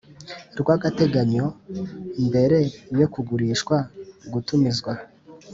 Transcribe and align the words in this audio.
rw 0.59 0.67
agateganyo 0.75 1.45
mbere 2.27 2.59
yo 2.99 3.07
kugurishwa 3.13 3.75
gutumizwa 4.33 4.91